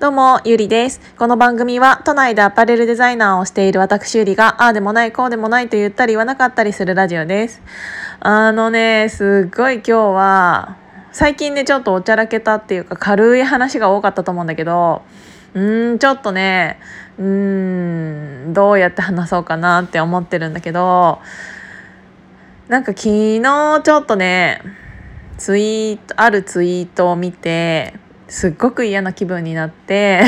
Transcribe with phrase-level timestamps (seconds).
[0.00, 1.00] どうも、ゆりです。
[1.16, 7.62] この番組は、都内でアパレルデザイナーをしている私ゆりが、ああでもない、こうでもないと言ったり言わなかったりするラジオです。
[8.18, 10.76] あのね、すっごい今日は、
[11.12, 15.02] 最近ね、ちょっとおちゃらけたっていうか、軽い話が多かったと思うんだけど、
[15.54, 16.80] うーん、ちょっとね、
[17.18, 21.20] うーん、どうやって話そうかなって思ってるんだけど、
[22.68, 23.40] なんか昨日
[23.84, 24.62] ちょっとね、
[25.38, 27.94] ツイート、あるツイートを見て、
[28.32, 30.22] すっごく嫌な気分になって。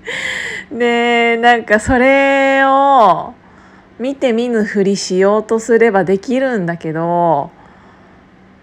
[0.70, 3.32] でなんかそれを
[3.98, 7.50] 見て見ぬふりしようとすればできるんだけど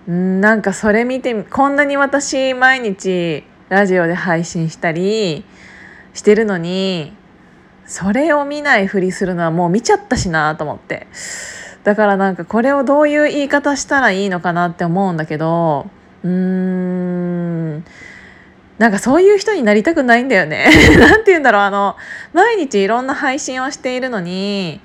[0.07, 5.43] なんかそれ見てこんなに私毎日ラジオで配信したり
[6.13, 7.13] してるのに
[7.87, 11.07] それを見ないふりするのはもう見ちゃったしなと思って。
[11.83, 15.87] だからなんかこれをどういう言い方したらいいのかなって思うんだけど
[16.23, 17.83] うーん。
[18.77, 20.69] なんかそういう人になりたくないんだよね。
[20.99, 21.95] なんて言うんだろうあの
[22.33, 24.81] 毎日いろんな配信をしているのに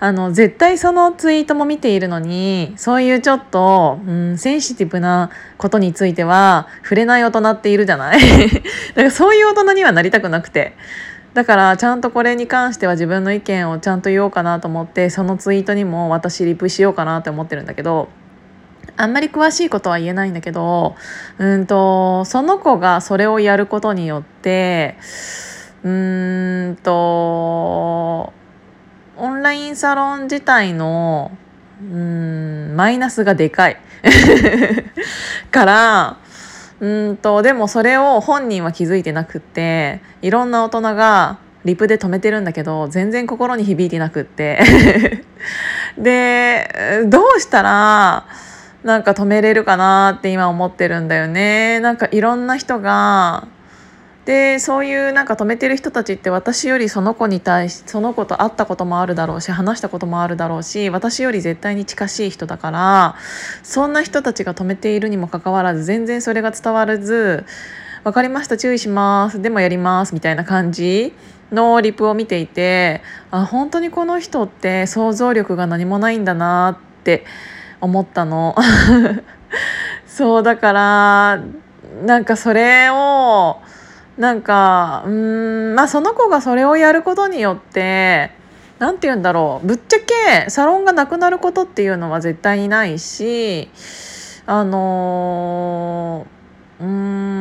[0.00, 10.76] あの絶対そのツイートも見ているのにそういうちょっと、うん、センシティブなことについては触れない大人っているじゃない だからそういう大人にはなりたくなくて。
[11.34, 18.08] だからちゃんとこれに関しては自分の意見をちゃんと言おうかなと思ってそのツイートにも私リプしようかなって思ってるんだけど
[18.96, 20.94] あんまり詳しいことは言えないんだけど
[21.38, 24.96] うんとその子がそれをやることによって
[25.82, 28.32] うんと
[29.16, 31.36] オンラインサロン自体の
[31.80, 33.76] うんマイナスがでかい。
[35.50, 36.16] から
[36.80, 44.60] うんとでもそれを本人は気づいてなくっていろんな大人がリプで止めてるんだけど全然心に響いてなくって。
[45.98, 48.26] でどうしたら
[48.84, 51.80] なんか止めれるかなって今思ってるんだよね。
[51.80, 53.48] なんかいろんな人が
[54.26, 63.16] でそういうなんか止めてる人たちって私よりその子に対しその子と会ったこともあるだろうし話したこともあるだろうし私より絶対に近しい人だから
[63.62, 67.44] そんな人たちが止めているにもかかわらず全然それが伝わらず
[68.04, 71.12] 「分かりました注意しますでもやります」みたいな感じ
[71.52, 77.26] のリプを見ていてあ本当にこの人って想像力が何もないんだなって
[77.84, 78.56] 思ったの。
[80.06, 81.40] そうだから
[82.04, 83.58] なんかそれを
[84.16, 88.30] なんかうんまあその子がそれをやることによって
[88.78, 93.70] 何て言うんだろうぶっちゃけサロンがなくなることっていうのは絶対にないし
[94.46, 97.34] あのー、うん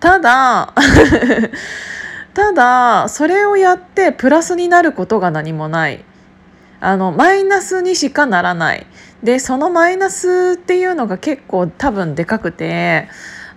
[0.00, 0.74] ただ
[2.34, 6.04] ただそれをやってプラスになることが何もない。
[6.80, 8.86] あのマイナスにしかならない。
[9.22, 13.08] でそのマイナスっていうのが結構多分でかくて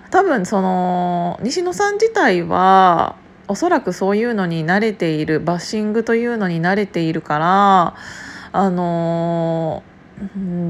[0.09, 3.15] 多分その西野さん自体は
[3.47, 7.95] おそらくそういうのに慣れているバッシングというのに慣れているから
[8.53, 9.83] あの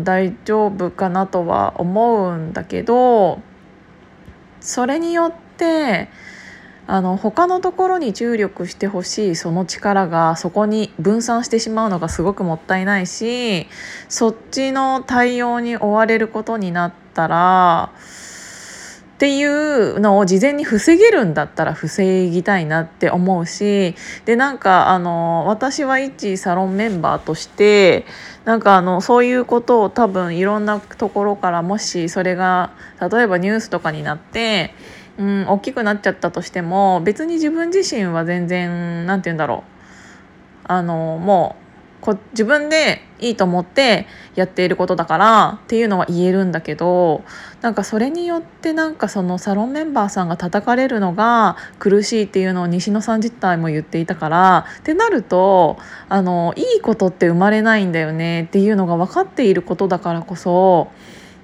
[0.04, 3.42] 大丈夫かなとは思うんだけど
[4.60, 6.10] それによって
[6.88, 13.68] あの他のところに注力してほしいその力がそこに分散してしまうのがすごくもったいないし
[14.10, 17.92] そっちの対応に追われることになったら
[19.22, 23.94] っていうのを事前に防げるんだったら防ぎたいなって思うし
[24.26, 28.08] でなんかあの私は一サロンメンバーとして
[28.46, 34.74] なんかあのそういうことを多分いろんなところからもしそれが例えばニュースとかになって
[35.22, 39.64] うん、大きくなっちゃったとしても別に自分自身は全然何て言うんだろ
[40.64, 41.62] うあのもう
[42.02, 47.24] こ自分でいいと思ってやっていることだからっていうのは言えるんだけど
[47.62, 55.78] なんかそれによってなんかそのサロンメンバーさんが叩かれるのが苦しいっていうのを西野さん自体も言っていたからってなると
[56.10, 60.90] あのいいことって生まれないんだよねっていうのが分かっていることだからこそ。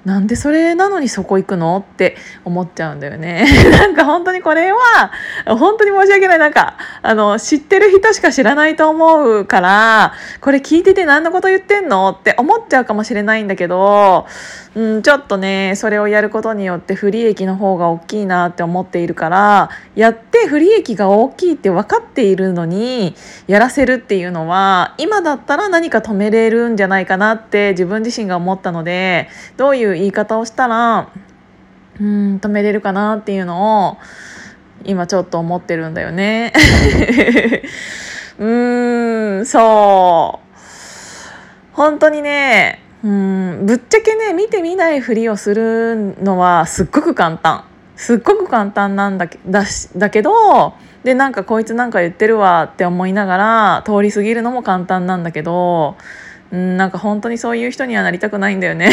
[0.07, 1.85] なんでそれなのにそこ行くの？
[1.85, 3.45] って思っちゃうんだよね。
[3.77, 5.11] なんか本当にこれは
[5.45, 6.39] 本当に申し訳ない。
[6.39, 12.15] なんかあの知ってる人しか知らないと思うからこれ聞いてて何のこと言ってんの？
[12.17, 14.27] って思っちゃうかもしれないんだけど、
[14.75, 23.13] うん、ちょっとねそれをやることによって不利益の方が大きいなって思っているからやって不利益が大きいって分かっているのに
[23.47, 29.27] やらせるっていうのは今だったら何か止めれるんじゃないかなって自分自身が思ったので
[29.57, 31.09] どういう言い方をしたら
[31.99, 33.97] うん止めれるかなっていうのを
[34.85, 36.53] 今ちょっと思ってるんだよね。
[38.39, 40.47] うーんそう
[41.73, 47.63] 本当にねうんぶっちゃけね見てみないふりをするのはすっごく簡単
[47.95, 55.95] すっごく簡単なんだけだしだけどでなんかこいつなんか言ってるわって思いながら通り過ぎるのも簡単なんだけど
[56.51, 58.89] なんか本当にそういう人にはなりたくないんだよね。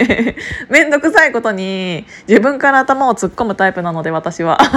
[0.70, 4.58] めんどくさいことに自分から頭を突っ込むタイプなので私は。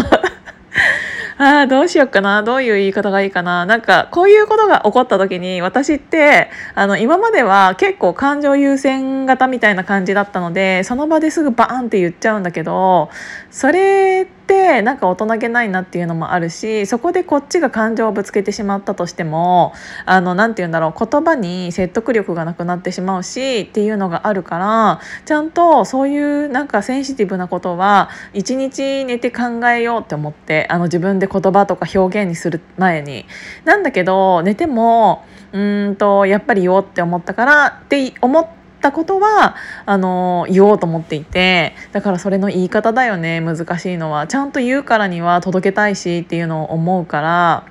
[1.41, 2.43] ああどうしよっかな。
[2.43, 3.65] どういう言い方がいいかな。
[3.65, 13.09] なんかこういうことが起こった時に私ってあの今までは結構感情優先型みたいな感じだったのでその場ですぐバーンって言っちゃうんだけど
[13.49, 14.38] それって
[14.81, 19.73] なんか大人げないなっていうのもあるしそこでこっちが感情をぶつけてしまったとしても
[20.05, 33.25] あのなて言うんだろう言葉に説得力がなくなってしまうしっていうのがあるからちゃんとそういうなんかセンシティブなことは一日寝て考えようって思ってあの自分で言葉とか表現にする前に。
[33.65, 39.55] なんだけど寝てもうんとやっぱり言おうって思ったからって思ってたことは
[39.85, 44.27] あの言おうと思っていてだからそれの言い方だよね難しいのは。
[44.27, 47.65] ちゃんと言うからには届けたいしっていうのを思うから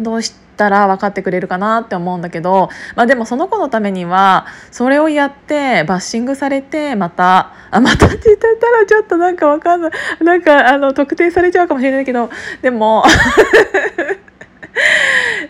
[0.00, 9.90] どうしたら分かってくれるかなって思うんだけど、まあ、でもその子のためにはそれをやってバッシングされてまたあまたって言ったらちょっとなんか分かんない。
[10.20, 12.30] なんかあの特定されちゃうかもしれないけど
[12.60, 13.04] でも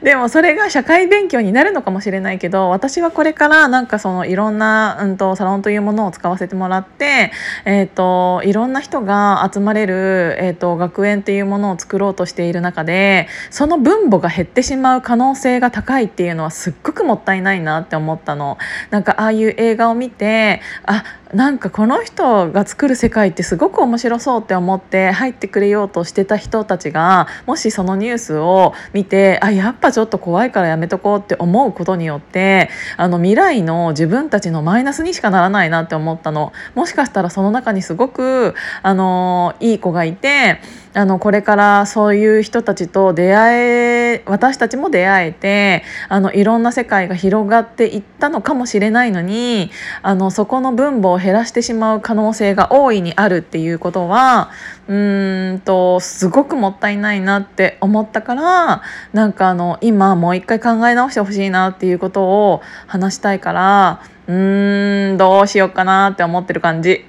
[0.02, 7.30] でもそれが社会勉強になるのかもしれないけど私はこれからなんかそのいろんな、うんと、サロンというものを使わせてもらって、
[7.64, 18.58] えーと、いろんな人が集まれる、えーと、学園っていうものを作ろうとしている中でその分母が減ってしまう可能性が高いっていうのはすっごくもったいないなって思ったの。
[18.90, 32.68] なんかああいう映画を見てあなんかこの人が作る世界ってすごく面白そうって思って入ってくれようとしてた人たちがもしそのニュースを見てあやっぱちょっと怖いからやめとこうって思うことによって
[32.98, 36.52] あの未来の自分たちのマイナスにしかならないなって思ったの。
[36.74, 40.60] もしかしたらその中にすごくあのいい子がいて
[40.94, 49.70] あのこれからそういう人たちと出会え私たちも出会えてあのいろんな世界が広がっていったのかもしれないのに
[50.02, 54.50] あのそこの分母を減らしてしまう可能性が大いにあるっていうことは
[54.86, 58.82] うーんとすごくもったいないなって思ったから
[59.14, 67.04] なんかあの今もう一回考え直してほしいなっていうことを話したいからうーんどうしようかなって思ってる感じ。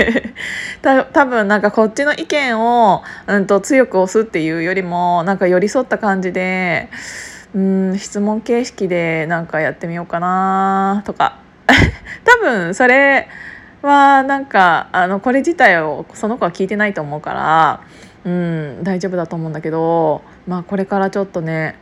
[0.82, 6.88] た多分なんかこっちの意見を、うんと、強く押すっていうよりもなんか寄り添った感じで
[7.54, 11.38] うん質問形式でなんかやってみようかなとか。
[12.24, 13.28] 多分それ
[13.82, 17.80] はなんかあのこれ自体をその子は聞いてないと思うから
[18.24, 21.76] うん大丈夫だと思うんだけどまあこれからちょっとね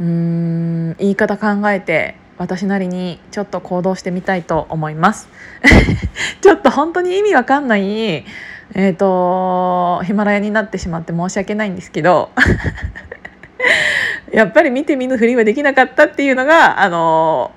[0.00, 5.28] うん言い方考えて私なりにちょっと行動してみたいと思います
[6.40, 8.24] ちょっと本当に意味わかんない
[8.74, 12.30] えーと、ヒマラヤになってしまって申し訳ないんですけど
[14.32, 17.52] やっぱり見て見ぬふりはできなかったっていうのがあの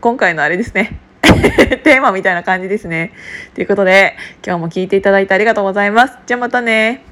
[0.00, 0.98] 今回のあれですね
[1.84, 3.12] テーマみたいな感じですね。
[3.54, 6.18] ということで今日も聞いていただいてありがとうございます。
[6.26, 7.05] じゃあまたね。